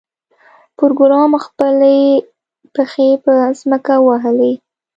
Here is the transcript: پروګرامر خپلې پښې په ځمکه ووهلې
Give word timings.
پروګرامر 0.77 1.39
خپلې 1.47 1.95
پښې 2.73 3.09
په 3.23 3.33
ځمکه 3.59 3.95
ووهلې 3.99 4.53